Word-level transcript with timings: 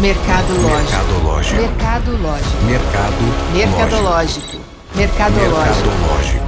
Mercado 0.00 0.54
lógico. 0.62 1.56
Mercadológico. 1.56 1.60
Mercado 1.60 2.16
lógico. 2.22 2.56
Mercadológico. 3.56 4.56
Mercadológico. 4.94 5.88
Mercadológico. 5.88 6.44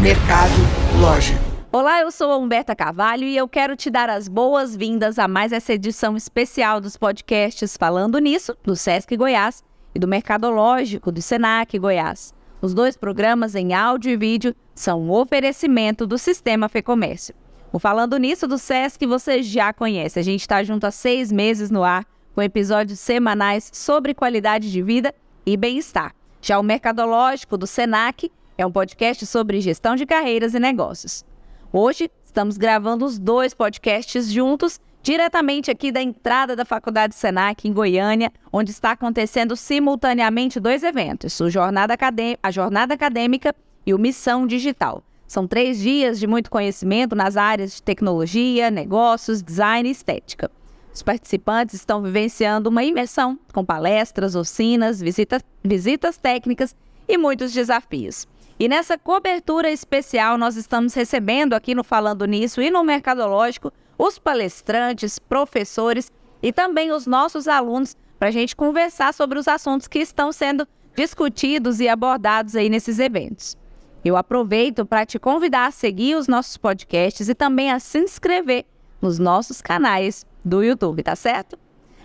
Mercado 0.00 0.54
lógico. 0.98 1.40
Olá, 1.70 2.00
eu 2.00 2.10
sou 2.10 2.32
a 2.32 2.38
Humberta 2.38 2.74
Carvalho 2.74 3.24
e 3.24 3.36
eu 3.36 3.46
quero 3.46 3.76
te 3.76 3.90
dar 3.90 4.08
as 4.08 4.28
boas-vindas 4.28 5.18
a 5.18 5.28
mais 5.28 5.52
essa 5.52 5.74
edição 5.74 6.16
especial 6.16 6.80
dos 6.80 6.96
podcasts 6.96 7.76
Falando 7.76 8.18
Nisso, 8.18 8.56
do 8.64 8.74
Sesc 8.74 9.14
Goiás 9.14 9.62
e 9.94 9.98
do 9.98 10.08
Mercadológico, 10.08 11.12
do 11.12 11.20
Senac 11.20 11.78
Goiás. 11.78 12.32
Os 12.62 12.72
dois 12.72 12.96
programas 12.96 13.54
em 13.54 13.74
áudio 13.74 14.10
e 14.10 14.16
vídeo 14.16 14.56
são 14.74 15.02
um 15.02 15.10
oferecimento 15.10 16.06
do 16.06 16.16
Sistema 16.16 16.66
Fecomércio. 16.66 17.34
O 17.70 17.78
Falando 17.78 18.16
Nisso 18.16 18.46
do 18.48 18.56
Sesc 18.56 19.04
você 19.04 19.42
já 19.42 19.70
conhece. 19.70 20.18
A 20.18 20.22
gente 20.22 20.40
está 20.40 20.64
junto 20.64 20.86
há 20.86 20.90
seis 20.90 21.30
meses 21.30 21.70
no 21.70 21.84
ar, 21.84 22.06
com 22.36 22.42
episódios 22.42 23.00
semanais 23.00 23.70
sobre 23.72 24.12
qualidade 24.12 24.70
de 24.70 24.82
vida 24.82 25.14
e 25.46 25.56
bem-estar. 25.56 26.14
Já 26.42 26.60
o 26.60 26.62
Mercadológico 26.62 27.56
do 27.56 27.66
Senac 27.66 28.30
é 28.58 28.66
um 28.66 28.70
podcast 28.70 29.24
sobre 29.24 29.58
gestão 29.62 29.96
de 29.96 30.04
carreiras 30.04 30.52
e 30.52 30.60
negócios. 30.60 31.24
Hoje 31.72 32.10
estamos 32.22 32.58
gravando 32.58 33.06
os 33.06 33.18
dois 33.18 33.54
podcasts 33.54 34.30
juntos, 34.30 34.78
diretamente 35.02 35.70
aqui 35.70 35.90
da 35.90 36.02
entrada 36.02 36.54
da 36.54 36.66
Faculdade 36.66 37.14
Senac, 37.14 37.66
em 37.66 37.72
Goiânia, 37.72 38.30
onde 38.52 38.70
está 38.70 38.90
acontecendo 38.90 39.56
simultaneamente 39.56 40.60
dois 40.60 40.82
eventos: 40.82 41.40
o 41.40 41.48
Jornada 41.48 41.96
a 42.42 42.50
Jornada 42.50 42.92
Acadêmica 42.92 43.54
e 43.86 43.94
o 43.94 43.98
Missão 43.98 44.46
Digital. 44.46 45.02
São 45.26 45.46
três 45.46 45.78
dias 45.78 46.20
de 46.20 46.26
muito 46.26 46.50
conhecimento 46.50 47.16
nas 47.16 47.34
áreas 47.38 47.76
de 47.76 47.82
tecnologia, 47.82 48.70
negócios, 48.70 49.42
design 49.42 49.88
e 49.88 49.92
estética. 49.92 50.50
Os 50.96 51.02
participantes 51.02 51.74
estão 51.74 52.00
vivenciando 52.00 52.70
uma 52.70 52.82
imersão 52.82 53.38
com 53.52 53.62
palestras, 53.62 54.34
oficinas, 54.34 54.98
visita- 54.98 55.42
visitas 55.62 56.16
técnicas 56.16 56.74
e 57.06 57.18
muitos 57.18 57.52
desafios. 57.52 58.26
E 58.58 58.66
nessa 58.66 58.96
cobertura 58.96 59.70
especial, 59.70 60.38
nós 60.38 60.56
estamos 60.56 60.94
recebendo 60.94 61.52
aqui 61.52 61.74
no 61.74 61.84
Falando 61.84 62.24
Nisso 62.24 62.62
e 62.62 62.70
no 62.70 62.82
Mercadológico 62.82 63.70
os 63.98 64.18
palestrantes, 64.18 65.18
professores 65.18 66.10
e 66.42 66.50
também 66.50 66.90
os 66.90 67.06
nossos 67.06 67.46
alunos 67.46 67.94
para 68.18 68.28
a 68.28 68.32
gente 68.32 68.56
conversar 68.56 69.12
sobre 69.12 69.38
os 69.38 69.46
assuntos 69.46 69.86
que 69.86 69.98
estão 69.98 70.32
sendo 70.32 70.66
discutidos 70.96 71.78
e 71.78 71.90
abordados 71.90 72.56
aí 72.56 72.70
nesses 72.70 72.98
eventos. 72.98 73.54
Eu 74.02 74.16
aproveito 74.16 74.86
para 74.86 75.04
te 75.04 75.18
convidar 75.18 75.66
a 75.66 75.70
seguir 75.70 76.14
os 76.14 76.26
nossos 76.26 76.56
podcasts 76.56 77.28
e 77.28 77.34
também 77.34 77.70
a 77.70 77.78
se 77.78 77.98
inscrever 77.98 78.64
nos 79.00 79.18
nossos 79.18 79.60
canais 79.60 80.24
do 80.44 80.62
YouTube, 80.62 81.02
tá 81.02 81.16
certo? 81.16 81.58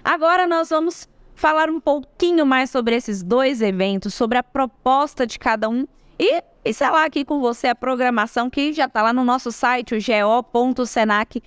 Agora 0.03 0.47
nós 0.47 0.69
vamos 0.69 1.07
falar 1.35 1.69
um 1.69 1.79
pouquinho 1.79 2.45
mais 2.45 2.69
sobre 2.69 2.95
esses 2.95 3.23
dois 3.23 3.61
eventos, 3.61 4.13
sobre 4.13 4.37
a 4.37 4.43
proposta 4.43 5.25
de 5.25 5.39
cada 5.39 5.69
um 5.69 5.87
e 6.19 6.43
instalar 6.63 7.05
aqui 7.05 7.25
com 7.25 7.39
você 7.39 7.67
a 7.67 7.75
programação 7.75 8.49
que 8.49 8.73
já 8.73 8.85
está 8.85 9.01
lá 9.01 9.11
no 9.11 9.23
nosso 9.23 9.51
site, 9.51 9.95
o 9.95 10.43
go.senac.br. 10.53 11.41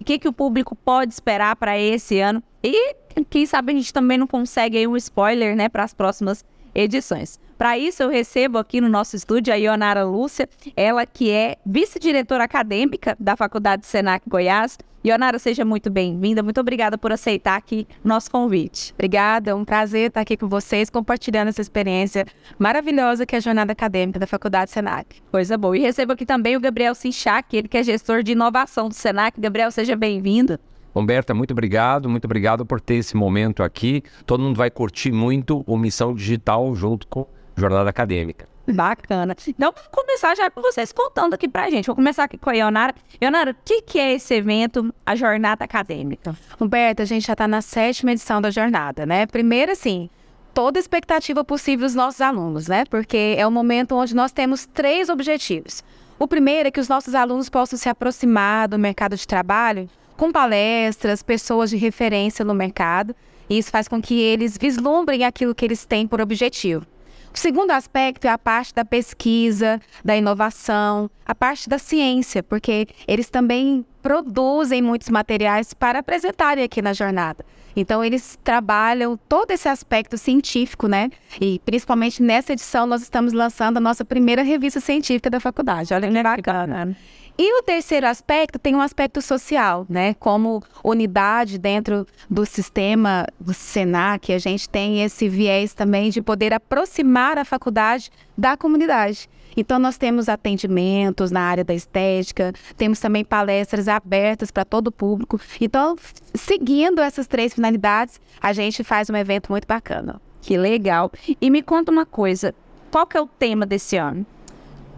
O 0.00 0.04
que, 0.04 0.18
que 0.18 0.28
o 0.28 0.32
público 0.32 0.74
pode 0.74 1.14
esperar 1.14 1.54
para 1.56 1.78
esse 1.78 2.18
ano? 2.20 2.42
E 2.62 2.96
quem 3.30 3.46
sabe 3.46 3.72
a 3.72 3.76
gente 3.76 3.92
também 3.92 4.18
não 4.18 4.26
consegue 4.26 4.76
aí 4.76 4.86
um 4.86 4.96
spoiler 4.96 5.56
né, 5.56 5.68
para 5.68 5.84
as 5.84 5.94
próximas 5.94 6.44
edições. 6.76 7.40
Para 7.56 7.78
isso, 7.78 8.02
eu 8.02 8.10
recebo 8.10 8.58
aqui 8.58 8.80
no 8.80 8.88
nosso 8.88 9.16
estúdio 9.16 9.52
a 9.52 9.56
Ionara 9.56 10.04
Lúcia, 10.04 10.46
ela 10.76 11.06
que 11.06 11.30
é 11.30 11.56
vice-diretora 11.64 12.44
acadêmica 12.44 13.16
da 13.18 13.34
Faculdade 13.34 13.86
Senac 13.86 14.28
Goiás. 14.28 14.76
Ionara, 15.02 15.38
seja 15.38 15.64
muito 15.64 15.88
bem-vinda. 15.88 16.42
Muito 16.42 16.60
obrigada 16.60 16.98
por 16.98 17.12
aceitar 17.12 17.56
aqui 17.56 17.86
nosso 18.04 18.30
convite. 18.30 18.92
Obrigada, 18.92 19.52
é 19.52 19.54
um 19.54 19.64
prazer 19.64 20.08
estar 20.08 20.20
aqui 20.20 20.36
com 20.36 20.48
vocês, 20.48 20.90
compartilhando 20.90 21.48
essa 21.48 21.62
experiência 21.62 22.26
maravilhosa 22.58 23.24
que 23.24 23.34
é 23.34 23.38
a 23.38 23.40
jornada 23.40 23.72
acadêmica 23.72 24.18
da 24.18 24.26
Faculdade 24.26 24.70
Senac. 24.70 25.22
Coisa 25.30 25.56
boa. 25.56 25.78
E 25.78 25.80
recebo 25.80 26.12
aqui 26.12 26.26
também 26.26 26.56
o 26.56 26.60
Gabriel 26.60 26.94
Sinchak, 26.94 27.56
ele 27.56 27.68
que 27.68 27.78
é 27.78 27.82
gestor 27.82 28.22
de 28.22 28.32
inovação 28.32 28.88
do 28.88 28.94
Senac. 28.94 29.40
Gabriel, 29.40 29.70
seja 29.70 29.96
bem-vindo. 29.96 30.58
Humberta, 30.96 31.34
muito 31.34 31.50
obrigado, 31.50 32.08
muito 32.08 32.24
obrigado 32.24 32.64
por 32.64 32.80
ter 32.80 32.94
esse 32.94 33.14
momento 33.14 33.62
aqui. 33.62 34.02
Todo 34.24 34.42
mundo 34.42 34.56
vai 34.56 34.70
curtir 34.70 35.12
muito 35.12 35.62
o 35.66 35.76
Missão 35.76 36.14
Digital 36.14 36.74
junto 36.74 37.06
com 37.06 37.26
Jornada 37.54 37.90
Acadêmica. 37.90 38.48
Bacana. 38.66 39.36
Então, 39.46 39.72
vou 39.72 40.04
começar 40.04 40.34
já 40.34 40.50
com 40.50 40.62
vocês 40.62 40.92
contando 40.92 41.34
aqui 41.34 41.46
pra 41.46 41.68
gente. 41.68 41.86
Vou 41.86 41.94
começar 41.94 42.24
aqui 42.24 42.38
com 42.38 42.48
a 42.48 42.54
Ionara. 42.54 42.94
Ionara, 43.22 43.50
o 43.50 43.56
que, 43.62 43.82
que 43.82 43.98
é 43.98 44.14
esse 44.14 44.34
evento, 44.34 44.92
a 45.04 45.14
jornada 45.14 45.66
acadêmica? 45.66 46.34
Humberto, 46.58 47.02
a 47.02 47.04
gente 47.04 47.26
já 47.26 47.34
está 47.34 47.46
na 47.46 47.60
sétima 47.60 48.12
edição 48.12 48.40
da 48.40 48.50
jornada, 48.50 49.04
né? 49.04 49.26
Primeiro, 49.26 49.72
assim, 49.72 50.08
toda 50.54 50.78
a 50.78 50.80
expectativa 50.80 51.44
possível 51.44 51.86
dos 51.86 51.94
nossos 51.94 52.22
alunos, 52.22 52.68
né? 52.68 52.84
Porque 52.86 53.36
é 53.36 53.46
o 53.46 53.50
momento 53.50 53.94
onde 53.94 54.16
nós 54.16 54.32
temos 54.32 54.64
três 54.64 55.10
objetivos. 55.10 55.84
O 56.18 56.26
primeiro 56.26 56.68
é 56.68 56.70
que 56.70 56.80
os 56.80 56.88
nossos 56.88 57.14
alunos 57.14 57.50
possam 57.50 57.78
se 57.78 57.88
aproximar 57.88 58.66
do 58.66 58.78
mercado 58.78 59.14
de 59.14 59.26
trabalho 59.26 59.88
com 60.16 60.32
palestras, 60.32 61.22
pessoas 61.22 61.70
de 61.70 61.76
referência 61.76 62.44
no 62.44 62.54
mercado. 62.54 63.14
E 63.48 63.58
isso 63.58 63.70
faz 63.70 63.86
com 63.86 64.00
que 64.02 64.20
eles 64.20 64.58
vislumbrem 64.58 65.24
aquilo 65.24 65.54
que 65.54 65.64
eles 65.64 65.84
têm 65.84 66.06
por 66.06 66.20
objetivo. 66.20 66.84
O 67.32 67.38
segundo 67.38 67.70
aspecto 67.70 68.26
é 68.26 68.30
a 68.30 68.38
parte 68.38 68.74
da 68.74 68.82
pesquisa, 68.82 69.78
da 70.02 70.16
inovação, 70.16 71.10
a 71.24 71.34
parte 71.34 71.68
da 71.68 71.78
ciência, 71.78 72.42
porque 72.42 72.88
eles 73.06 73.28
também 73.28 73.84
produzem 74.02 74.80
muitos 74.80 75.10
materiais 75.10 75.74
para 75.74 75.98
apresentarem 75.98 76.64
aqui 76.64 76.80
na 76.80 76.94
jornada. 76.94 77.44
Então, 77.76 78.02
eles 78.02 78.38
trabalham 78.42 79.18
todo 79.28 79.50
esse 79.50 79.68
aspecto 79.68 80.16
científico, 80.16 80.88
né? 80.88 81.10
E 81.38 81.58
principalmente 81.58 82.22
nessa 82.22 82.54
edição, 82.54 82.86
nós 82.86 83.02
estamos 83.02 83.34
lançando 83.34 83.76
a 83.76 83.80
nossa 83.80 84.02
primeira 84.02 84.42
revista 84.42 84.80
científica 84.80 85.28
da 85.28 85.38
faculdade. 85.38 85.92
Olha 85.92 86.10
que 86.10 86.22
bacana. 86.22 86.96
E 87.38 87.58
o 87.58 87.62
terceiro 87.62 88.06
aspecto 88.06 88.58
tem 88.58 88.74
um 88.74 88.80
aspecto 88.80 89.20
social, 89.20 89.84
né? 89.90 90.14
Como 90.14 90.62
unidade 90.82 91.58
dentro 91.58 92.06
do 92.30 92.46
sistema 92.46 93.26
do 93.38 93.52
Senac, 93.52 94.32
a 94.32 94.38
gente 94.38 94.66
tem 94.66 95.02
esse 95.02 95.28
viés 95.28 95.74
também 95.74 96.08
de 96.08 96.22
poder 96.22 96.54
aproximar 96.54 97.36
a 97.36 97.44
faculdade 97.44 98.10
da 98.38 98.56
comunidade. 98.56 99.28
Então, 99.54 99.78
nós 99.78 99.98
temos 99.98 100.28
atendimentos 100.28 101.30
na 101.30 101.40
área 101.40 101.64
da 101.64 101.74
estética, 101.74 102.52
temos 102.76 103.00
também 103.00 103.24
palestras 103.24 103.86
abertas 103.86 104.50
para 104.50 104.64
todo 104.64 104.88
o 104.88 104.92
público. 104.92 105.38
Então, 105.60 105.96
seguindo 106.34 107.00
essas 107.00 107.26
três 107.26 107.52
finalidades, 107.52 108.20
a 108.40 108.52
gente 108.54 108.82
faz 108.82 109.10
um 109.10 109.16
evento 109.16 109.50
muito 109.50 109.66
bacana. 109.66 110.20
Que 110.40 110.56
legal. 110.56 111.10
E 111.40 111.50
me 111.50 111.62
conta 111.62 111.90
uma 111.90 112.06
coisa, 112.06 112.54
qual 112.90 113.06
que 113.06 113.16
é 113.16 113.20
o 113.20 113.26
tema 113.26 113.66
desse 113.66 113.96
ano? 113.96 114.26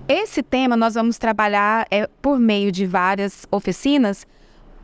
Esse 0.08 0.42
tema 0.42 0.74
nós 0.74 0.94
vamos 0.94 1.19
trabalhar 1.19 1.86
é, 1.91 2.08
por 2.22 2.38
meio 2.38 2.72
de 2.72 2.86
várias 2.86 3.46
oficinas 3.50 4.26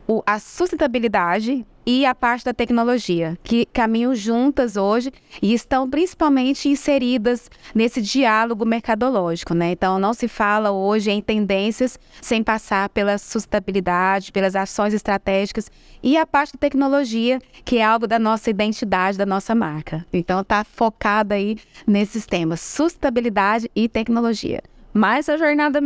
o, 0.07 0.21
a 0.23 0.37
sustentabilidade 0.37 1.65
e 1.83 2.05
a 2.05 2.13
parte 2.13 2.45
da 2.45 2.53
tecnologia, 2.53 3.35
que 3.43 3.65
caminham 3.65 4.13
juntas 4.13 4.77
hoje 4.77 5.11
e 5.41 5.51
estão 5.51 5.89
principalmente 5.89 6.69
inseridas 6.69 7.49
nesse 7.73 8.03
diálogo 8.03 8.65
mercadológico, 8.65 9.55
né? 9.55 9.71
Então 9.71 9.97
não 9.97 10.13
se 10.13 10.27
fala 10.27 10.69
hoje 10.69 11.09
em 11.09 11.21
tendências 11.21 11.97
sem 12.21 12.43
passar 12.43 12.89
pela 12.89 13.17
sustentabilidade, 13.17 14.31
pelas 14.31 14.55
ações 14.55 14.93
estratégicas 14.93 15.71
e 16.03 16.17
a 16.17 16.25
parte 16.27 16.53
da 16.53 16.59
tecnologia, 16.59 17.39
que 17.63 17.77
é 17.77 17.83
algo 17.83 18.05
da 18.05 18.19
nossa 18.19 18.51
identidade, 18.51 19.17
da 19.17 19.25
nossa 19.25 19.55
marca. 19.55 20.05
Então 20.13 20.41
está 20.41 20.63
focada 20.63 21.33
aí 21.33 21.57
nesses 21.87 22.27
temas, 22.27 22.61
sustentabilidade 22.61 23.71
e 23.75 23.89
tecnologia. 23.89 24.61
Mas 24.95 25.27
a 25.27 25.35
jornada 25.35 25.81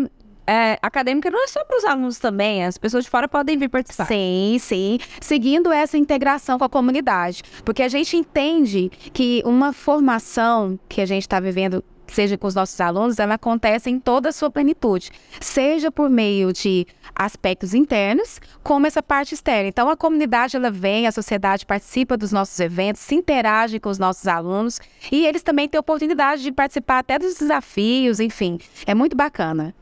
é, 0.45 0.77
acadêmica 0.81 1.31
não 1.31 1.43
é 1.43 1.47
só 1.47 1.63
para 1.63 1.77
os 1.77 1.83
alunos 1.83 2.19
também, 2.19 2.63
as 2.63 2.77
pessoas 2.77 3.05
de 3.05 3.09
fora 3.09 3.27
podem 3.27 3.57
vir 3.57 3.69
participar. 3.69 4.05
Sim, 4.05 4.57
sim. 4.59 4.99
Seguindo 5.19 5.71
essa 5.71 5.97
integração 5.97 6.59
com 6.59 6.65
a 6.65 6.69
comunidade. 6.69 7.43
Porque 7.65 7.81
a 7.81 7.87
gente 7.87 8.15
entende 8.15 8.89
que 9.11 9.41
uma 9.45 9.73
formação 9.73 10.79
que 10.87 11.01
a 11.01 11.05
gente 11.05 11.23
está 11.23 11.39
vivendo, 11.39 11.83
seja 12.13 12.37
com 12.37 12.47
os 12.47 12.55
nossos 12.55 12.79
alunos, 12.79 13.19
ela 13.19 13.35
acontece 13.35 13.89
em 13.89 13.99
toda 13.99 14.29
a 14.29 14.31
sua 14.31 14.49
plenitude. 14.49 15.11
Seja 15.39 15.91
por 15.91 16.09
meio 16.09 16.51
de 16.51 16.85
aspectos 17.15 17.73
internos, 17.73 18.39
como 18.63 18.87
essa 18.87 19.01
parte 19.01 19.33
externa. 19.33 19.69
Então, 19.69 19.89
a 19.89 19.97
comunidade, 19.97 20.55
ela 20.55 20.71
vem, 20.71 21.07
a 21.07 21.11
sociedade 21.11 21.65
participa 21.65 22.17
dos 22.17 22.31
nossos 22.31 22.59
eventos, 22.59 23.01
se 23.01 23.15
interage 23.15 23.79
com 23.79 23.89
os 23.89 23.99
nossos 23.99 24.27
alunos 24.27 24.79
e 25.11 25.25
eles 25.25 25.43
também 25.43 25.67
têm 25.67 25.79
oportunidade 25.79 26.43
de 26.43 26.51
participar 26.51 26.99
até 26.99 27.19
dos 27.19 27.35
desafios, 27.35 28.19
enfim. 28.19 28.57
É 28.85 28.93
muito 28.93 29.15
bacana. 29.15 29.75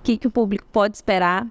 O 0.00 0.02
que, 0.02 0.16
que 0.16 0.26
o 0.26 0.30
público 0.30 0.66
pode 0.70 0.96
esperar 0.96 1.46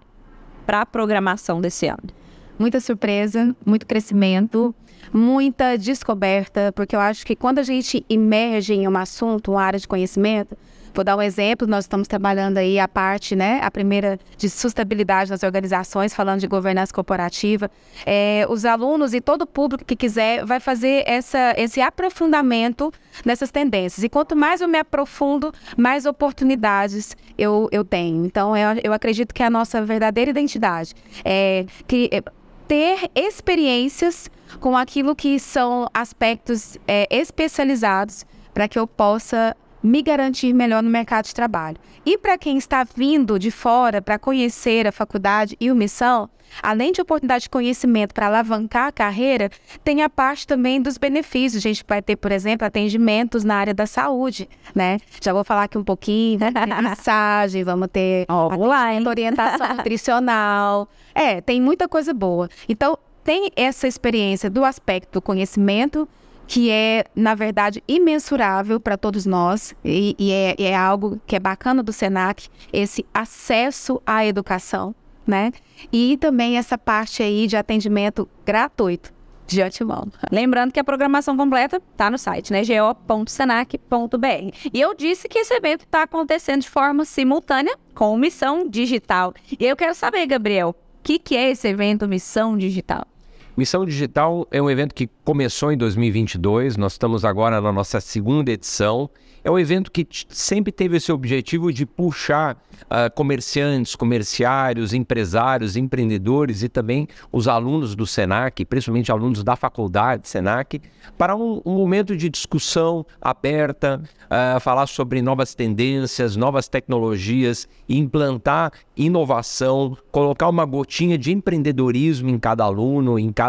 para 0.66 0.82
a 0.82 0.86
programação 0.86 1.60
desse 1.60 1.88
ano? 1.88 2.23
Muita 2.64 2.80
surpresa, 2.80 3.54
muito 3.66 3.86
crescimento, 3.86 4.74
muita 5.12 5.78
descoberta, 5.78 6.72
porque 6.72 6.96
eu 6.96 7.00
acho 7.02 7.26
que 7.26 7.36
quando 7.36 7.60
a 7.60 7.64
gente 7.64 8.06
emerge 8.10 8.74
em 8.74 8.88
um 8.88 8.98
assunto, 8.98 9.52
uma 9.52 9.62
área 9.62 9.78
de 9.78 9.86
conhecimento, 9.86 10.56
Vou 10.94 11.04
dar 11.04 11.18
um 11.18 11.22
exemplo, 11.22 11.68
nós 11.68 11.86
estamos 11.86 12.08
trabalhando 12.08 12.60
aí 12.60 12.80
a 12.80 12.88
parte, 12.88 13.36
né, 13.36 13.60
a 13.64 13.72
primeira 13.72 14.20
de 14.38 14.48
sustentabilidade 14.48 15.32
das 15.32 15.42
organizações, 15.42 16.14
falando 16.14 16.40
de 16.40 16.48
governança 16.48 16.94
corporativa. 16.94 17.70
É, 18.06 18.46
os 18.48 18.64
alunos 18.64 19.12
e 19.12 19.20
todo 19.20 19.42
o 19.42 19.48
público 19.48 19.84
que 19.84 19.96
quiser 19.96 20.46
vai 20.46 20.60
fazer 20.60 21.04
essa, 21.08 21.56
esse 21.58 21.82
aprofundamento 21.82 22.94
nessas 23.26 23.50
tendências. 23.50 24.04
E 24.04 24.10
quanto 24.10 24.36
mais 24.36 24.62
eu 24.62 24.68
me 24.68 24.78
aprofundo, 24.78 25.52
mais 25.76 26.06
oportunidades 26.06 27.18
eu, 27.40 27.68
eu 27.72 27.84
tenho. 27.84 28.24
Então, 28.24 28.56
eu, 28.56 28.80
eu 28.84 28.94
acredito 28.94 29.34
que 29.34 29.42
a 29.42 29.50
nossa 29.50 29.84
verdadeira 29.84 30.30
identidade 30.30 30.94
é 31.26 31.66
que 31.88 32.08
é, 32.12 32.22
ter 32.68 33.10
experiências 33.16 34.30
com 34.60 34.78
aquilo 34.78 35.16
que 35.16 35.40
são 35.40 35.88
aspectos 35.94 36.78
é, 36.88 37.08
especializados 37.10 38.26
para 38.54 38.68
que 38.68 38.78
eu 38.78 38.86
possa 38.86 39.56
me 39.84 40.02
garantir 40.02 40.54
melhor 40.54 40.82
no 40.82 40.90
mercado 40.90 41.26
de 41.26 41.36
trabalho. 41.36 41.78
E 42.06 42.18
para 42.18 42.38
quem 42.38 42.58
está 42.58 42.84
vindo 42.84 43.38
de 43.38 43.52
fora 43.52 44.02
para 44.02 44.18
conhecer 44.18 44.88
a 44.88 44.92
faculdade 44.92 45.58
e 45.60 45.70
o 45.70 45.76
Missão, 45.76 46.30
além 46.62 46.92
de 46.92 47.02
oportunidade 47.02 47.44
de 47.44 47.50
conhecimento 47.50 48.14
para 48.14 48.28
alavancar 48.28 48.88
a 48.88 48.92
carreira, 48.92 49.50
tem 49.84 50.02
a 50.02 50.10
parte 50.10 50.48
também 50.48 50.82
dos 50.82 50.98
benefícios. 50.98 51.64
A 51.64 51.68
gente 51.68 51.84
vai 51.88 52.02
ter, 52.02 52.16
por 52.16 52.32
exemplo, 52.32 52.66
atendimentos 52.66 53.44
na 53.44 53.56
área 53.56 53.74
da 53.74 53.86
saúde, 53.86 54.50
né? 54.74 55.00
Já 55.22 55.34
vou 55.34 55.44
falar 55.44 55.64
aqui 55.64 55.78
um 55.78 55.84
pouquinho, 55.84 56.40
massagem, 56.82 57.64
vamos 57.64 57.90
ter 57.92 58.26
online. 58.32 59.06
orientação 59.08 59.68
nutricional. 59.76 60.88
É, 61.14 61.42
tem 61.42 61.62
muita 61.62 61.88
coisa 61.88 62.14
boa. 62.14 62.50
Então, 62.68 62.98
tem 63.24 63.50
essa 63.56 63.88
experiência 63.88 64.50
do 64.50 64.66
aspecto 64.66 65.14
do 65.14 65.22
conhecimento 65.22 66.08
que 66.54 66.70
é, 66.70 67.04
na 67.16 67.34
verdade, 67.34 67.84
imensurável 67.88 68.80
para 68.80 68.96
todos 68.96 69.26
nós 69.26 69.74
e, 69.84 70.16
e, 70.20 70.32
é, 70.32 70.56
é, 70.60 70.76
algo 70.76 71.20
que 71.26 71.36
é 71.36 71.40
bacana 71.40 71.82
do 71.82 71.92
SENAC, 71.92 72.48
esse 72.72 73.04
acesso 73.12 74.00
à 74.06 74.24
educação, 74.24 74.94
né? 75.26 75.52
E 75.92 76.16
também 76.18 76.56
essa 76.56 76.78
parte 76.78 77.24
aí 77.24 77.48
de 77.48 77.58
atendimento 77.58 78.30
gratuito 78.46 79.12
de 79.48 79.64
antemão. 79.64 80.12
Lembrando 80.32 80.72
que 80.72 80.80
a 80.80 80.84
programação 80.84 81.36
completa 81.36 81.82
está 81.92 82.12
no 82.12 82.20
site, 82.20 82.54
né? 82.54 82.62
go.senac.br. 82.64 84.70
E 84.72 84.80
eu 84.80 84.94
disse 84.94 85.28
que 85.28 85.40
esse 85.40 85.56
evento 85.56 85.86
está 85.86 86.04
acontecendo 86.04 86.62
de 86.62 86.70
forma 86.70 87.04
simultânea 87.04 87.76
com 87.96 88.16
Missão 88.16 88.70
Digital. 88.70 89.34
E 89.60 89.66
eu 89.66 89.76
quero 89.76 89.96
saber, 89.96 90.28
Gabriel, 90.28 90.70
o 90.70 90.76
que, 91.02 91.18
que 91.18 91.36
é 91.36 91.50
esse 91.50 91.68
evento 91.68 92.08
Missão 92.08 92.56
Digital? 92.56 93.08
Missão 93.56 93.86
Digital 93.86 94.48
é 94.50 94.60
um 94.60 94.68
evento 94.68 94.96
que 94.96 95.08
começou 95.24 95.72
em 95.72 95.78
2022, 95.78 96.76
nós 96.76 96.94
estamos 96.94 97.24
agora 97.24 97.62
na 97.62 97.72
nossa 97.72 98.02
segunda 98.02 98.52
edição. 98.52 99.08
É 99.44 99.52
um 99.52 99.60
evento 99.60 99.92
que 99.92 100.08
sempre 100.30 100.72
teve 100.72 100.98
esse 100.98 101.12
objetivo 101.12 101.72
de 101.72 101.86
puxar 101.86 102.56
uh, 102.84 103.14
comerciantes, 103.14 103.94
comerciários, 103.94 104.94
empresários, 104.94 105.76
empreendedores 105.76 106.64
e 106.64 106.70
também 106.70 107.08
os 107.32 107.48
alunos 107.48 107.94
do 107.94 108.08
SENAC, 108.08 108.66
principalmente 108.66 109.12
alunos 109.12 109.44
da 109.44 109.56
faculdade 109.56 110.30
SENAC, 110.30 110.82
para 111.18 111.36
um, 111.36 111.62
um 111.66 111.76
momento 111.76 112.16
de 112.16 112.30
discussão 112.30 113.06
aberta, 113.22 114.02
uh, 114.26 114.60
falar 114.62 114.88
sobre 114.88 115.22
novas 115.22 115.54
tendências, 115.54 116.38
novas 116.38 116.70
tecnologias, 116.70 117.68
implantar 117.88 118.72
inovação, 118.96 119.98
colocar 120.10 120.48
uma 120.48 120.64
gotinha 120.64 121.18
de 121.18 121.34
empreendedorismo 121.34 122.30
em 122.30 122.40
cada 122.40 122.64
aluno, 122.64 123.20
em 123.20 123.32
cada 123.32 123.43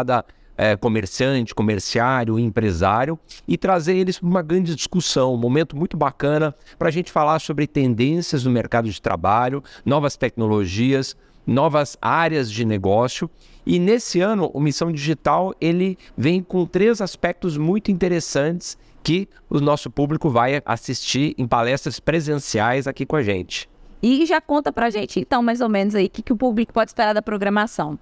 é, 0.57 0.75
comerciante, 0.75 1.53
comerciário, 1.53 2.39
empresário 2.39 3.19
e 3.47 3.57
trazer 3.57 3.95
eles 3.95 4.19
para 4.19 4.27
uma 4.27 4.41
grande 4.41 4.75
discussão, 4.75 5.33
um 5.33 5.37
momento 5.37 5.75
muito 5.75 5.97
bacana 5.97 6.55
para 6.77 6.87
a 6.87 6.91
gente 6.91 7.11
falar 7.11 7.39
sobre 7.39 7.67
tendências 7.67 8.43
no 8.43 8.51
mercado 8.51 8.89
de 8.89 9.01
trabalho, 9.01 9.63
novas 9.85 10.15
tecnologias, 10.15 11.15
novas 11.45 11.97
áreas 12.01 12.51
de 12.51 12.65
negócio. 12.65 13.29
E 13.65 13.79
nesse 13.79 14.21
ano, 14.21 14.49
o 14.53 14.59
Missão 14.59 14.91
Digital 14.91 15.53
ele 15.59 15.97
vem 16.17 16.41
com 16.41 16.65
três 16.65 17.01
aspectos 17.01 17.57
muito 17.57 17.91
interessantes 17.91 18.77
que 19.03 19.27
o 19.49 19.59
nosso 19.59 19.89
público 19.91 20.29
vai 20.29 20.61
assistir 20.65 21.35
em 21.37 21.47
palestras 21.47 21.99
presenciais 21.99 22.87
aqui 22.87 23.05
com 23.05 23.15
a 23.15 23.21
gente. 23.21 23.69
E 24.01 24.25
já 24.25 24.41
conta 24.41 24.71
para 24.71 24.87
a 24.87 24.89
gente, 24.89 25.19
então, 25.19 25.41
mais 25.41 25.61
ou 25.61 25.69
menos 25.69 25.95
aí, 25.95 26.05
o 26.05 26.09
que, 26.09 26.21
que 26.21 26.33
o 26.33 26.37
público 26.37 26.73
pode 26.73 26.91
esperar 26.91 27.13
da 27.13 27.21
programação. 27.21 27.97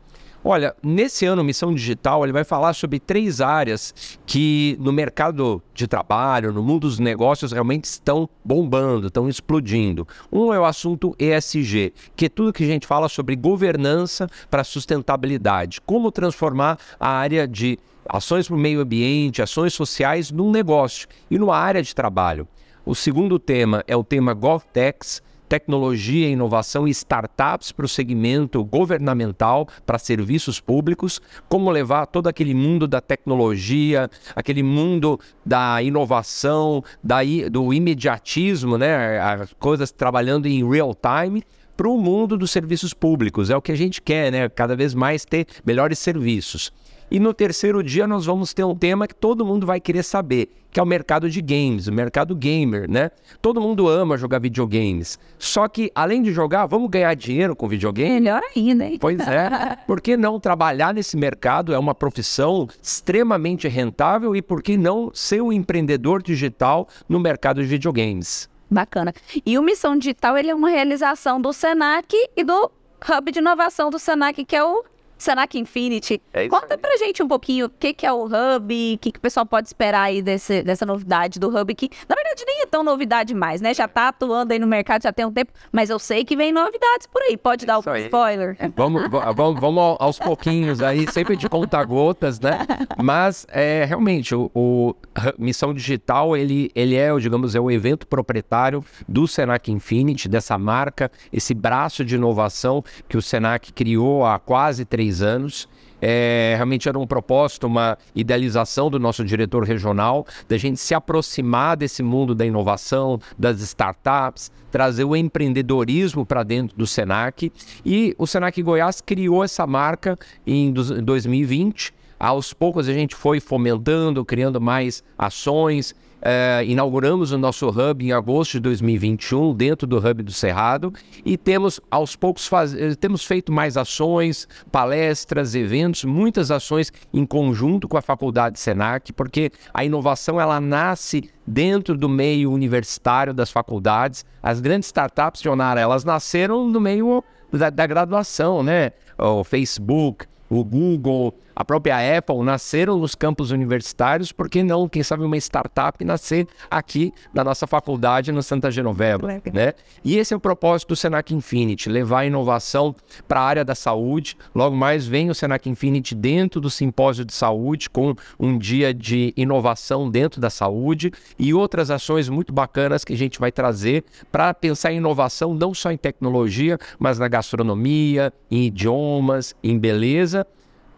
Olha, 0.45 0.75
nesse 0.83 1.25
ano 1.25 1.41
Missão 1.41 1.73
Digital, 1.73 2.25
ele 2.25 2.33
vai 2.33 2.43
falar 2.43 2.73
sobre 2.73 2.99
três 2.99 3.39
áreas 3.39 4.19
que 4.25 4.75
no 4.77 4.91
mercado 4.91 5.63
de 5.73 5.87
trabalho, 5.87 6.51
no 6.51 6.61
mundo 6.61 6.81
dos 6.81 6.99
negócios, 6.99 7.53
realmente 7.53 7.85
estão 7.85 8.29
bombando, 8.43 9.07
estão 9.07 9.29
explodindo. 9.29 10.05
Um 10.29 10.53
é 10.53 10.59
o 10.59 10.65
assunto 10.65 11.15
ESG, 11.17 11.93
que 12.13 12.25
é 12.25 12.29
tudo 12.29 12.51
que 12.51 12.65
a 12.65 12.67
gente 12.67 12.85
fala 12.85 13.07
sobre 13.07 13.37
governança 13.37 14.27
para 14.51 14.65
sustentabilidade, 14.65 15.79
como 15.79 16.11
transformar 16.11 16.77
a 16.99 17.07
área 17.07 17.47
de 17.47 17.79
ações 18.09 18.45
para 18.45 18.57
o 18.57 18.59
meio 18.59 18.81
ambiente, 18.81 19.41
ações 19.41 19.73
sociais 19.73 20.29
num 20.29 20.51
negócio 20.51 21.07
e 21.31 21.39
numa 21.39 21.55
área 21.55 21.81
de 21.81 21.95
trabalho. 21.95 22.45
O 22.85 22.93
segundo 22.93 23.39
tema 23.39 23.81
é 23.87 23.95
o 23.95 24.03
tema 24.03 24.33
GovTechs, 24.33 25.23
tecnologia, 25.47 26.29
inovação 26.29 26.87
e 26.87 26.91
startups 26.91 27.71
para 27.71 27.85
o 27.85 27.89
segmento 27.89 28.63
governamental, 28.63 29.67
para 29.85 29.97
serviços 29.97 30.59
públicos, 30.59 31.21
como 31.47 31.69
levar 31.69 32.07
todo 32.07 32.27
aquele 32.27 32.53
mundo 32.53 32.87
da 32.87 33.01
tecnologia, 33.01 34.09
aquele 34.35 34.63
mundo 34.63 35.19
da 35.45 35.81
inovação, 35.81 36.83
da, 37.03 37.19
do 37.51 37.73
imediatismo, 37.73 38.77
né, 38.77 39.19
as 39.19 39.53
coisas 39.53 39.91
trabalhando 39.91 40.47
em 40.47 40.67
real 40.67 40.95
time 40.95 41.43
para 41.75 41.87
o 41.87 41.97
mundo 41.97 42.37
dos 42.37 42.51
serviços 42.51 42.93
públicos. 42.93 43.49
É 43.49 43.57
o 43.57 43.61
que 43.61 43.71
a 43.71 43.75
gente 43.75 44.01
quer, 44.01 44.31
né? 44.31 44.49
Cada 44.49 44.75
vez 44.75 44.93
mais 44.93 45.25
ter 45.25 45.47
melhores 45.65 45.99
serviços. 45.99 46.71
E 47.13 47.19
no 47.19 47.31
terceiro 47.31 47.83
dia 47.83 48.07
nós 48.07 48.25
vamos 48.25 48.53
ter 48.53 48.63
um 48.63 48.75
tema 48.75 49.07
que 49.07 49.13
todo 49.13 49.45
mundo 49.45 49.67
vai 49.67 49.79
querer 49.79 50.01
saber, 50.01 50.49
que 50.71 50.79
é 50.79 50.83
o 50.83 50.85
mercado 50.85 51.29
de 51.29 51.41
games, 51.43 51.85
o 51.85 51.93
mercado 51.93 52.35
gamer, 52.35 52.89
né? 52.89 53.11
Todo 53.39 53.61
mundo 53.61 53.87
ama 53.87 54.17
jogar 54.17 54.39
videogames. 54.39 55.19
Só 55.37 55.67
que 55.67 55.91
além 55.93 56.23
de 56.23 56.33
jogar, 56.33 56.65
vamos 56.65 56.89
ganhar 56.89 57.13
dinheiro 57.13 57.55
com 57.55 57.67
videogame? 57.67 58.19
Melhor 58.19 58.41
ainda, 58.55 58.85
hein? 58.85 58.97
Pois 58.99 59.19
é. 59.19 59.77
Por 59.85 60.01
que 60.01 60.17
não 60.17 60.39
trabalhar 60.39 60.91
nesse 60.91 61.15
mercado? 61.15 61.71
É 61.71 61.77
uma 61.77 61.93
profissão 61.93 62.67
extremamente 62.81 63.67
rentável 63.67 64.35
e 64.35 64.41
por 64.41 64.63
que 64.63 64.75
não 64.75 65.11
ser 65.13 65.39
um 65.39 65.53
empreendedor 65.53 66.23
digital 66.23 66.87
no 67.07 67.19
mercado 67.19 67.61
de 67.61 67.67
videogames? 67.67 68.49
Bacana. 68.69 69.13
E 69.45 69.57
o 69.57 69.63
Missão 69.63 69.98
Digital 69.98 70.38
ele 70.38 70.50
é 70.50 70.56
uma 70.56 70.69
realização 70.69 71.39
do 71.39 71.54
Senac 71.54 72.15
e 72.36 72.44
do 72.44 72.71
Hub 73.10 73.31
de 73.31 73.39
Inovação 73.39 73.89
do 73.89 74.00
Senac, 74.00 74.44
que 74.45 74.56
é 74.56 74.63
o 74.63 74.83
Senac 75.18 75.57
Infinity. 75.57 76.21
É 76.33 76.48
Conta 76.48 76.74
aí. 76.74 76.77
pra 76.77 76.98
gente 76.98 77.21
um 77.21 77.27
pouquinho 77.27 77.68
o 77.68 77.69
que, 77.69 77.94
que 77.94 78.06
é 78.06 78.12
o 78.12 78.25
Hub, 78.25 78.94
o 78.95 78.98
que, 78.98 79.12
que 79.12 79.19
o 79.19 79.21
pessoal 79.21 79.45
pode 79.45 79.68
esperar 79.68 80.04
aí 80.04 80.21
desse, 80.21 80.63
dessa 80.63 80.86
novidade 80.86 81.39
do 81.39 81.48
Hub, 81.48 81.74
que 81.75 81.89
na 82.08 82.15
verdade 82.15 82.43
nem 82.46 82.62
é 82.62 82.65
tão 82.65 82.84
novidade 82.84 83.34
mais, 83.34 83.62
né? 83.62 83.74
Já 83.74 83.88
tá 83.88 84.10
atuando 84.10 84.53
aí 84.53 84.60
no 84.60 84.67
mercado 84.67 85.03
já 85.03 85.13
tem 85.13 85.25
um 85.25 85.32
tempo, 85.32 85.51
mas 85.72 85.89
eu 85.89 86.00
sei 86.00 86.24
que 86.25 86.36
vem 86.36 86.51
novidades 86.51 87.08
por 87.08 87.22
aí. 87.22 87.38
Pode 87.38 87.65
é 87.65 87.67
dar 87.67 87.77
o 87.77 87.84
um 87.89 87.96
spoiler? 87.96 88.58
Vamos, 88.75 89.10
vamos, 89.10 89.60
vamos 89.60 89.98
aos 90.00 90.20
pouquinhos 90.20 90.82
aí, 90.82 91.10
sempre 91.12 91.36
de 91.36 91.48
conta-gotas, 91.50 92.39
né? 92.39 92.60
Mas 93.01 93.46
é, 93.50 93.86
realmente, 93.86 94.34
o, 94.36 94.50
o, 94.53 94.96
Missão 95.38 95.74
Digital, 95.74 96.36
ele, 96.36 96.72
ele 96.75 96.96
é, 96.96 97.15
digamos, 97.17 97.55
é 97.55 97.60
o 97.60 97.70
evento 97.70 98.08
proprietário 98.08 98.84
do 99.08 99.27
Senac 99.27 99.72
Infinity, 99.72 100.27
dessa 100.27 100.58
marca, 100.58 101.12
esse 101.32 101.53
braço 101.53 102.03
de 102.03 102.15
inovação 102.15 102.84
que 103.08 103.17
o 103.17 103.22
Senac 103.22 103.72
criou 103.74 104.25
há 104.25 104.39
quase 104.39 104.86
três 104.86 105.02
três 105.03 105.22
anos. 105.22 105.67
É, 106.05 106.53
realmente 106.55 106.89
era 106.89 107.00
um 107.00 107.07
propósito, 107.07 107.65
uma 107.65 107.98
idealização 108.13 108.89
do 108.89 109.00
nosso 109.00 109.24
diretor 109.24 109.63
regional, 109.63 110.25
da 110.50 110.57
gente 110.57 110.77
se 110.77 110.93
aproximar 110.93 111.77
desse 111.77 112.03
mundo 112.03 112.36
da 112.36 112.45
inovação, 112.45 113.19
das 113.38 113.62
startups, 113.62 114.51
trazer 114.69 115.05
o 115.05 115.15
empreendedorismo 115.15 116.25
para 116.25 116.43
dentro 116.43 116.75
do 116.75 116.86
Senac. 116.86 117.51
E 117.86 118.13
o 118.17 118.27
Senac 118.27 118.62
Goiás 118.62 119.00
criou 119.00 119.43
essa 119.43 119.65
marca 119.65 120.17
em 120.45 120.74
2020. 120.74 121.93
Aos 122.19 122.53
poucos 122.53 122.89
a 122.89 122.93
gente 122.93 123.15
foi 123.15 123.39
fomentando, 123.39 124.25
criando 124.25 124.60
mais 124.60 125.03
ações, 125.17 125.95
Uh, 126.24 126.63
inauguramos 126.63 127.34
o 127.34 127.38
nosso 127.38 127.68
hub 127.68 128.06
em 128.06 128.13
agosto 128.13 128.53
de 128.53 128.62
2021, 128.62 129.53
dentro 129.53 129.86
do 129.86 129.98
hub 129.98 130.24
do 130.24 130.32
Cerrado, 130.32 130.94
e 131.25 131.38
temos 131.38 131.82
aos 131.92 132.15
poucos 132.15 132.48
faz... 132.48 132.74
Eh, 132.74 132.96
temos 132.96 133.25
feito 133.25 133.51
mais 133.51 133.75
ações, 133.75 134.48
palestras, 134.72 135.53
eventos, 135.53 136.06
muitas 136.06 136.50
ações 136.50 136.94
em 137.13 137.25
conjunto 137.25 137.89
com 137.89 137.98
a 137.98 138.01
Faculdade 138.01 138.58
Senac, 138.58 139.12
porque 139.12 139.51
a 139.74 139.84
inovação 139.84 140.39
ela 140.39 140.62
nasce 140.62 141.30
dentro 141.46 141.98
do 141.98 142.08
meio 142.08 142.53
universitário 142.53 143.34
das 143.34 143.51
faculdades. 143.51 144.25
As 144.42 144.62
grandes 144.62 144.88
startups, 144.88 145.42
Jonara, 145.42 145.82
elas 145.82 146.06
nasceram 146.06 146.65
no 146.70 146.80
meio 146.80 147.22
da, 147.51 147.70
da 147.70 147.86
graduação, 147.86 148.63
né? 148.63 148.94
O 149.18 149.44
Facebook, 149.44 150.25
o 150.50 150.63
Google, 150.63 151.34
a 151.55 151.63
própria 151.63 152.17
Apple 152.17 152.43
nasceram 152.43 152.98
nos 152.98 153.15
campos 153.15 153.51
universitários, 153.51 154.31
por 154.31 154.50
que 154.50 154.63
não, 154.63 154.89
quem 154.89 155.03
sabe, 155.03 155.24
uma 155.24 155.38
startup 155.38 156.03
nascer 156.03 156.48
aqui 156.69 157.13
na 157.33 157.43
nossa 157.43 157.67
faculdade 157.67 158.31
no 158.31 158.41
Santa 158.41 158.72
Genoveva, 158.72 159.27
né? 159.51 159.74
E 160.03 160.17
esse 160.17 160.33
é 160.33 160.38
o 160.38 160.39
propósito 160.39 160.89
do 160.89 160.95
Senac 160.95 161.33
Infinity, 161.33 161.89
levar 161.89 162.19
a 162.19 162.25
inovação 162.25 162.95
para 163.27 163.39
a 163.39 163.43
área 163.43 163.65
da 163.65 163.75
saúde. 163.75 164.38
Logo 164.53 164.75
mais 164.75 165.05
vem 165.05 165.29
o 165.29 165.36
Senac 165.36 165.69
Infinity 165.69 166.15
dentro 166.15 166.60
do 166.60 166.69
simpósio 166.69 167.25
de 167.25 167.33
saúde, 167.33 167.89
com 167.89 168.15
um 168.39 168.57
dia 168.57 168.93
de 168.93 169.33
inovação 169.38 170.10
dentro 170.10 170.41
da 170.41 170.50
saúde 170.50 171.12
e 171.38 171.53
outras 171.53 171.91
ações 171.91 172.29
muito 172.29 172.51
bacanas 172.51 173.03
que 173.03 173.13
a 173.13 173.17
gente 173.17 173.39
vai 173.39 173.51
trazer 173.51 174.03
para 174.31 174.53
pensar 174.53 174.91
em 174.91 174.98
inovação 174.98 175.53
não 175.53 175.74
só 175.74 175.91
em 175.91 175.98
tecnologia, 175.98 176.77
mas 176.98 177.19
na 177.19 177.27
gastronomia, 177.27 178.33
em 178.50 178.65
idiomas, 178.65 179.55
em 179.63 179.77
beleza 179.77 180.45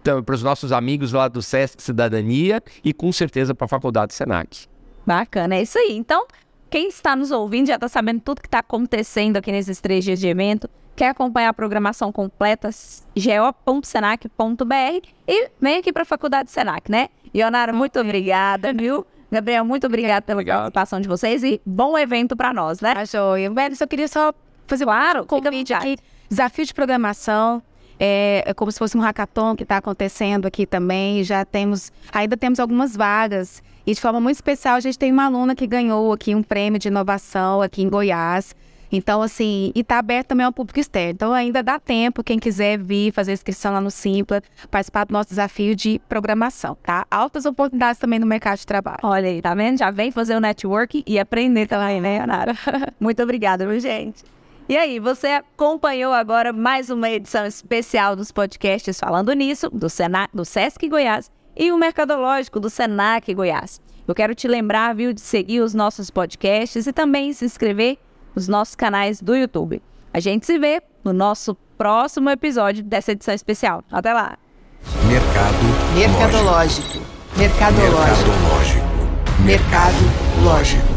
então, 0.06 0.22
para 0.22 0.36
os 0.36 0.44
nossos 0.44 0.72
amigos 0.72 1.12
lá 1.12 1.28
do 1.28 1.42
SESC 1.42 1.82
Cidadania 1.82 2.62
e 2.84 2.94
com 2.94 3.12
certeza 3.12 3.56
para 3.56 3.66
a 3.66 3.68
Faculdade 3.68 4.14
Senac. 4.14 4.68
Bacana, 5.04 5.56
é 5.56 5.64
isso 5.64 5.80
aí. 5.80 5.94
Então, 5.98 6.28
quem 6.70 6.90
está 6.90 7.16
nos 7.16 7.32
ouvindo 7.32 7.66
já 7.66 7.74
está 7.74 7.88
sabendo 7.88 8.22
tudo 8.22 8.40
que 8.40 8.48
está 8.48 8.60
acontecendo 8.60 9.38
aqui 9.38 9.52
nesses 9.52 9.82
três 9.82 10.04
dias 10.06 10.20
de 10.20 10.28
evento. 10.28 10.70
Quer 10.96 11.10
acompanhar 11.10 11.50
a 11.50 11.54
programação 11.54 12.12
completa? 12.12 12.70
geo.senac.br 13.16 15.08
e 15.28 15.50
vem 15.60 15.78
aqui 15.80 15.92
para 15.92 16.04
a 16.04 16.06
Faculdade 16.06 16.52
Senac, 16.52 16.90
né? 16.92 17.10
Ionara, 17.34 17.74
muito 17.74 18.00
obrigada, 18.00 18.72
viu? 18.74 19.06
Gabriel, 19.32 19.66
muito 19.66 19.88
obrigada 19.88 20.22
pela 20.22 20.38
Obrigado. 20.42 20.60
participação 20.72 21.02
de 21.02 21.08
vocês 21.08 21.44
e 21.44 21.60
bom 21.66 21.98
evento 21.98 22.36
para 22.38 22.54
nós, 22.54 22.80
né? 22.80 22.94
Tá 22.94 23.06
joia. 23.06 23.52
Velho, 23.52 23.76
só 23.76 23.88
queria 23.88 24.08
só 24.08 24.32
fazer 24.68 24.86
Claro, 24.86 25.24
um 25.24 25.26
convite 25.26 25.74
à 25.74 25.78
vontade. 25.80 25.94
aqui. 25.96 26.04
Desafio 26.30 26.64
de 26.66 26.74
programação. 26.76 27.62
É, 28.00 28.44
é 28.46 28.54
como 28.54 28.72
se 28.72 28.80
fosse 28.80 28.98
um 28.98 29.02
hackathon 29.02 29.56
que 29.56 29.64
está 29.64 29.78
acontecendo 29.78 30.46
aqui 30.46 30.66
também. 30.66 31.24
Já 31.24 31.46
temos, 31.46 31.92
ainda 32.12 32.36
temos 32.36 32.60
algumas 32.60 32.96
vagas. 32.96 33.64
E 33.88 33.94
de 33.94 34.02
forma 34.02 34.20
muito 34.20 34.36
especial, 34.36 34.76
a 34.76 34.80
gente 34.80 34.98
tem 34.98 35.12
uma 35.12 35.26
aluna 35.26 35.56
que 35.56 35.68
ganhou 35.68 36.12
aqui 36.12 36.34
um 36.34 36.42
prêmio 36.42 36.80
de 36.80 36.88
inovação 36.88 37.62
aqui 37.62 37.84
em 37.84 37.90
Goiás. 37.90 38.56
Então, 38.92 39.22
assim, 39.22 39.72
e 39.76 39.82
está 39.82 40.00
aberto 40.00 40.28
também 40.28 40.46
ao 40.46 40.54
público 40.54 40.80
externo. 40.80 41.12
Então, 41.12 41.34
ainda 41.34 41.62
dá 41.62 41.80
tempo, 41.80 42.24
quem 42.24 42.40
quiser 42.40 42.78
vir 42.78 43.12
fazer 43.12 43.34
inscrição 43.34 43.74
lá 43.74 43.82
no 43.82 43.92
Simpla, 43.92 44.42
participar 44.70 45.06
do 45.06 45.14
nosso 45.14 45.30
desafio 45.30 45.76
de 45.76 46.00
programação, 46.08 46.78
tá? 46.82 47.06
Altas 47.10 47.46
oportunidades 47.46 48.00
também 48.00 48.20
no 48.20 48.26
mercado 48.26 48.58
de 48.60 48.66
trabalho. 48.66 49.00
Olha 49.04 49.28
aí, 49.28 49.42
tá 49.42 49.54
vendo? 49.54 49.80
Já 49.80 49.92
vem 49.92 50.12
fazer 50.12 50.36
o 50.36 50.40
network 50.40 51.04
e 51.06 51.20
aprender 51.20 51.68
também, 51.68 52.00
né, 52.00 52.18
Ionara? 52.18 52.56
Muito 53.00 53.22
obrigada, 53.22 53.80
gente? 53.80 54.24
E 54.68 54.76
aí, 54.76 55.00
você 55.00 55.28
acompanhou 55.28 56.12
agora 56.12 56.52
mais 56.52 56.90
uma 56.90 57.08
edição 57.08 57.46
especial 57.46 58.16
dos 58.16 58.32
podcasts 58.32 59.00
Falando 59.00 59.32
Nisso, 59.34 59.70
do, 59.70 59.88
Sena 59.88 60.28
do 60.34 60.44
Sesc 60.44 60.90
Goiás 60.90 61.30
e 61.56 61.72
o 61.72 61.78
Mercadológico 61.78 62.60
do 62.60 62.68
Senac 62.68 63.32
Goiás. 63.32 63.80
Eu 64.08 64.16
quero 64.16 64.34
te 64.34 64.48
lembrar, 64.48 64.96
viu, 64.96 65.14
de 65.14 65.22
seguir 65.22 65.62
os 65.62 65.76
nossos 65.76 66.10
podcasts 66.10 66.88
e 66.88 66.92
também 66.92 67.32
se 67.32 67.46
inscrever 67.46 68.00
nos 68.36 68.48
nossos 68.48 68.74
canais 68.74 69.22
do 69.22 69.36
YouTube. 69.36 69.84
A 70.12 70.20
gente 70.20 70.48
se 70.48 70.58
vê 70.58 70.82
no 71.04 71.14
nosso 71.14 71.54
próximo 71.78 72.32
episódio 72.32 72.84
dessa 72.84 73.12
edição 73.12 73.36
especial. 73.36 73.84
Até 73.92 74.14
lá! 74.14 74.36
Mercado 75.08 75.96
Mercadológico. 75.96 77.00
Mercadológico. 77.38 78.30
Mercadológico. 78.30 78.86
Mercado 79.46 80.44
lógico. 80.44 80.95